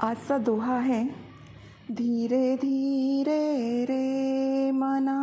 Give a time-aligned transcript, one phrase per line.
[0.00, 1.06] आजचा दोहा है।
[1.92, 5.22] धीरे धीरे रे मना।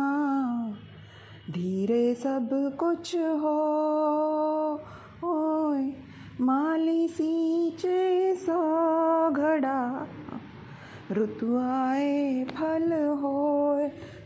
[1.50, 4.80] धीरे सब कुछ हो।
[5.24, 5.90] ओय
[6.40, 8.34] मालिसीचे
[9.30, 10.06] घडा।
[11.12, 13.76] ऋतु आए, फल हो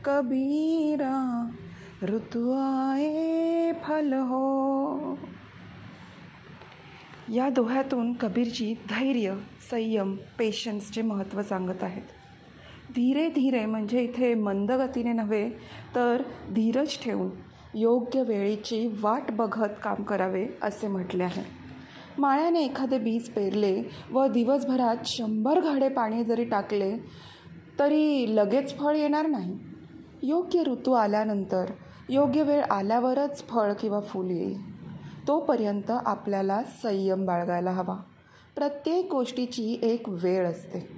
[0.05, 1.51] कबीरा।
[2.05, 5.19] ऋतू आए, फल हो।
[7.35, 9.35] या दोह्यातून कबीरजी धैर्य
[9.71, 12.03] संयम पेशन्सचे महत्त्व सांगत आहेत.
[12.91, 15.49] धीरे धीरे म्हणजे इथे मंदगतीने नव्हे
[15.95, 17.31] तर धीरज ठेवून
[17.75, 21.43] योग्य वेळेची वाट बघत काम करावे असे म्हटले आहे.
[22.19, 23.83] माळ्याने एखादे बीज पेरले
[24.13, 26.97] व दिवसभरात शंभर घाडे पाणी जरी टाकले
[27.79, 29.59] तरी लगेच फळ येणार नाही.
[30.23, 31.65] योग्य ऋतू आल्यानंतर
[32.09, 34.68] योग्य वेळ आल्यावरच फळ किंवा फूल येईल.
[35.29, 37.97] तोपर्यंत आपल्याला संयम बाळगायला हवा.
[38.57, 40.89] प्रत्येक गोष्टीची एक वेळ असते.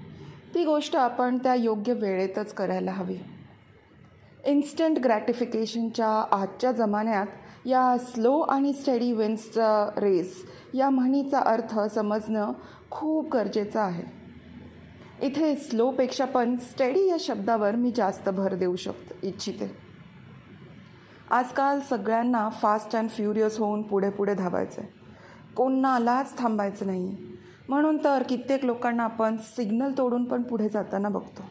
[0.55, 3.17] ती गोष्ट आपण त्या योग्य वेळेतच करायला हवी.
[4.45, 7.27] इन्स्टंट ग्रॅटिफिकेशनच्या आजच्या जमान्यात
[7.67, 12.53] या स्लो आणि स्टडी विन्सचा रेस या म्हणीचा अर्थ समजणं
[12.91, 14.03] खूप गरजेचं आहे.
[15.27, 19.89] इथे स्लोपेक्षा पण स्टडी या शब्दावर मी जास्त भर देऊ शकतो इच्छिते.
[21.31, 24.89] आजकाल सगळ्यांना फास्ट अँड फ्युरियस होऊन पुढे पुढे धावायचं आहे
[25.56, 31.42] कोणालाच थांबायचं नाही आहे म्हणून तर कित्येक लोकांना आपण सिग्नल तोडून पण पुढे जाताना बघतो.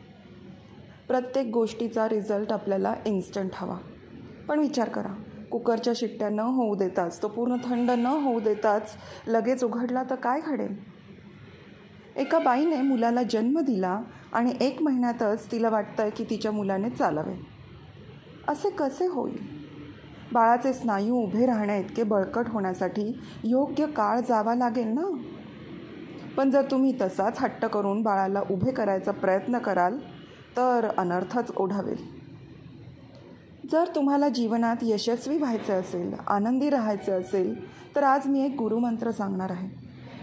[1.07, 3.77] प्रत्येक गोष्टीचा रिझल्ट आपल्याला इन्स्टंट हवा.
[4.47, 5.13] पण विचार करा
[5.51, 8.95] कुकरच्या शिट्ट्या न होऊ देताच तो पूर्ण थंड न होऊ देताच
[9.27, 10.75] लगेच उघडला तर काय घडेल?
[12.15, 14.01] एका बाईने मुलाला जन्म दिला
[14.33, 17.35] आणि एक महिन्यातच तिला वाटतं की तिच्या मुलाने चालावे.
[18.47, 19.58] असे कसे होईल?
[20.33, 25.21] बाळाचे स्नायू उभे राहण्या इतके बळकट होण्यासाठी योग्य काळ जावा लागेल ना?
[26.37, 29.97] पण जर तुम्ही तसाच हट्ट करून बाळाला उभे करायचा प्रयत्न कराल
[30.57, 32.19] तर अनर्थच ओढावेल.
[33.71, 37.53] जर तुम्हाला जीवनात यशस्वी व्हायचं असेल आनंदी राहायचं असेल
[37.95, 39.69] तर आज मी एक गुरुमंत्र सांगणार आहे.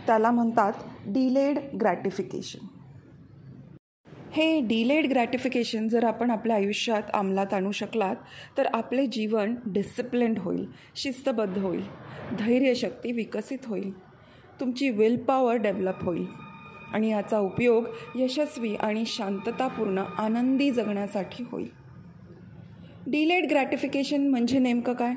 [0.07, 0.73] त्याला म्हणतात
[1.07, 2.67] डिलेड ग्रॅटिफिकेशन.
[4.37, 8.17] हे डिलेड ग्रॅटिफिकेशन जर आपण आपल्या आयुष्यात अंमलात आणू शकलात
[8.59, 11.83] तर आपले जीवन डिसिप्लिन्ड होईल शिस्तबद्ध होईल
[12.39, 13.91] धैर्यशक्ती विकसित होईल
[14.61, 16.27] तुमची विल पॉवर डेव्हलप होईल.
[16.93, 21.69] आणि याचा उपयोग यशस्वी आणि शांततापूर्ण आनंदी जगण्यासाठी होईल.
[23.07, 25.15] डिलेड ग्रॅटिफिकेशन म्हणजे नेमकं काय?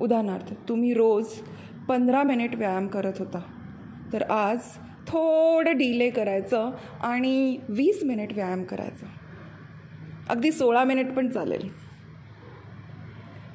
[0.00, 1.26] उदाहरणार्थ तुम्ही रोज
[1.88, 3.40] पंधरा मिनिट व्यायाम करत होता.
[4.12, 4.58] तर आज
[5.08, 6.70] थोडं डिले करायचं
[7.00, 9.06] आणि वीस मिनिट व्यायाम करायचा.
[10.28, 11.84] अगदी सोळा मिनिट पण चालेल.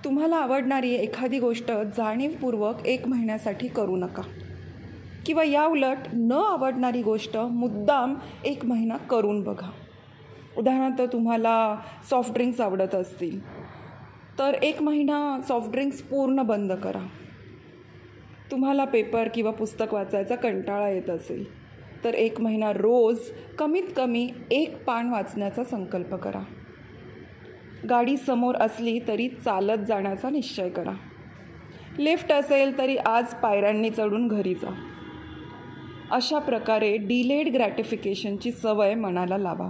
[0.04, 4.24] तुम्हाला आवडणारी एखादी गोष्ट जाणीवपूर्वक एक महिन्यासाठी करू नका.
[5.26, 9.72] किंवा या उलट न आवडणारी गोष्ट मुद्दाम एक महिना करून बघा.
[10.58, 11.78] उदाहरणार्थ तुम्हाला
[12.10, 13.40] सॉफ्ट ड्रिंक्स आवडत असतील
[14.40, 17.08] तर एक महिना सॉफ्ट ड्रिंक्स पूर्ण बंद करा.
[18.52, 21.60] तुम्हाला पेपर किंवा पुस्तक वाचायचा कंटाळा येत असेल
[22.04, 23.20] तर एक महिना रोज
[23.58, 26.44] कमीत कमी एक पान वाचण्याचा संकल्प करा.
[27.90, 30.92] गाडी समोर असली तरी चालत जाण्याचा निश्चय करा.
[32.00, 34.74] लिफ्ट असेल तरी आज पायऱ्यांनी चढून घरी जा.
[36.12, 39.70] अशा प्रकारे डिलेड ग्रॅटिफिकेशनची सवय मनाला लावा.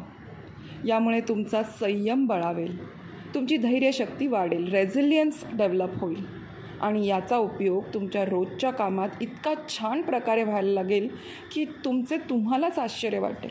[0.88, 2.90] यामुळे तुमचा संयम बळावेल.
[3.34, 4.72] तुमची धैर्यशक्ती वाढेल.
[4.72, 6.39] रेझिलियन्स डेव्हलप होईल.
[6.81, 11.07] आणि याचा उपयोग तुमच्या रोजच्या कामात इतका छान प्रकारे व्हायला लागेल
[11.53, 13.50] की तुमचे तुम्हालाच आश्चर्य वाटेल.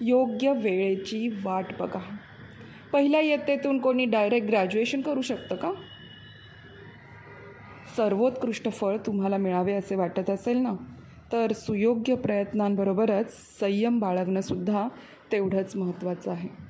[0.00, 2.00] योग्य वेळेची वाट बघा.
[2.92, 5.72] पहिल्या इयत्तेतून कोणी डायरेक्ट ग्रॅज्युएशन करू शकतं का?
[7.96, 10.72] सर्वोत्कृष्ट फळ तुम्हाला मिळावे असे वाटत असेल ना?
[11.32, 14.88] तर सुयोग्य प्रयत्नांबरोबरच संयम बाळगणंसुद्धा
[15.32, 16.61] तेवढंच महत्त्वाचं आहे.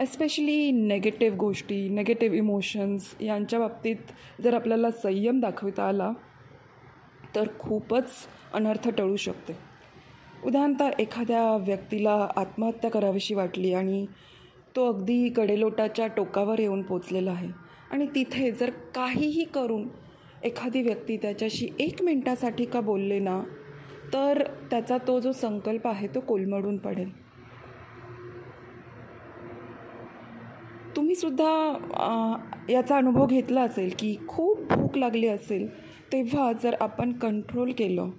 [0.00, 6.10] एस्पेशली नेगेटिव्ह गोष्टी नेगेटिव्ह इमोशन्स यांच्या बाबतीत जर आपल्याला संयम दाखवता आला
[7.34, 8.12] तर खूपच
[8.54, 9.56] अनर्थ टळू शकते.
[10.44, 14.04] उदाहरणतः एखाद्या व्यक्तीला आत्महत्या करावीशी वाटली आणि
[14.76, 17.48] तो अगदी कडेलोटाच्या टोकावर येऊन पोचलेला आहे
[17.90, 19.88] आणि तिथे जर काहीही करून
[20.44, 23.42] एखादी व्यक्ती त्याच्याशी एक मिनटासाठी का बोलले ना
[24.12, 27.25] तर त्याचा तो जो संकल्प आहे तो कोलमडून पडेल.
[30.96, 31.50] तुम्हीसुद्धा
[32.70, 35.68] याचा अनुभव घेतला असेल की खूप भूक लागली असेल
[36.12, 38.10] तेव्हा जर आपण कंट्रोल केलं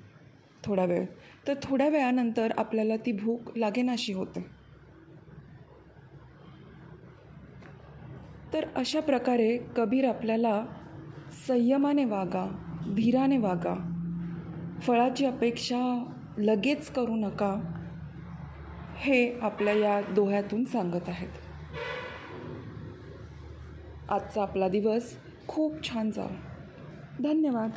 [0.65, 1.05] थोडा वेळ
[1.47, 4.45] तर थोड्या वेळानंतर आपल्याला ती भूक लागेनाशी होते.
[8.53, 10.65] तर अशा प्रकारे कबीर आपल्याला
[11.47, 12.45] संयमाने वागा
[12.95, 13.75] धीराने वागा.
[14.81, 15.81] फळाची अपेक्षा
[16.37, 17.53] लगेच करू नका
[18.97, 21.46] हे आपल्या या दोह्यातून सांगत आहेत.
[24.09, 25.13] आजचा आपला दिवस
[25.47, 26.27] खूप छान जाऊ
[27.23, 27.69] धन्यवाद.